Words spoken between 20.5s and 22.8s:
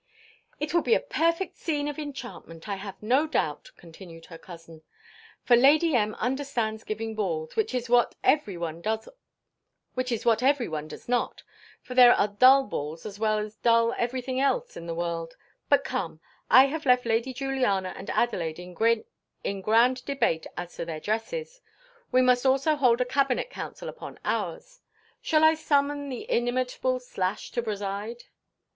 as to their dresses. We must also